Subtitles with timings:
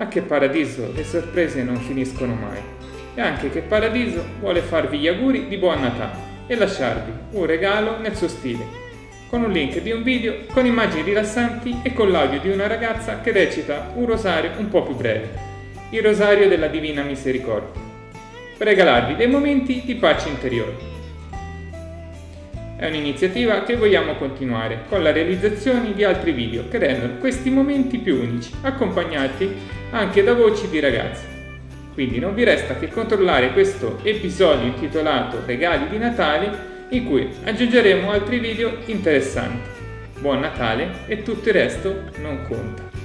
[0.00, 2.58] A che paradiso le sorprese non finiscono mai.
[3.14, 7.98] E anche che paradiso vuole farvi gli auguri di buon Natale e lasciarvi un regalo
[7.98, 8.64] nel suo stile,
[9.28, 13.20] con un link di un video con immagini rilassanti e con l'audio di una ragazza
[13.20, 15.28] che recita un rosario un po' più breve,
[15.90, 17.78] il rosario della Divina Misericordia,
[18.56, 20.89] per regalarvi dei momenti di pace interiore.
[22.80, 27.98] È un'iniziativa che vogliamo continuare con la realizzazione di altri video che rendono questi momenti
[27.98, 29.54] più unici, accompagnati
[29.90, 31.26] anche da voci di ragazzi.
[31.92, 38.10] Quindi non vi resta che controllare questo episodio intitolato Regali di Natale in cui aggiungeremo
[38.10, 39.68] altri video interessanti.
[40.18, 42.99] Buon Natale e tutto il resto non conta.